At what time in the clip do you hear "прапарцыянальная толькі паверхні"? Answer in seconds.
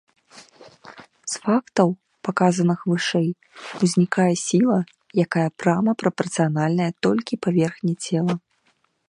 6.01-7.93